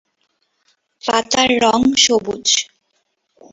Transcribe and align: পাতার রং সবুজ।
পাতার 1.03 1.49
রং 1.63 1.81
সবুজ। 2.03 2.47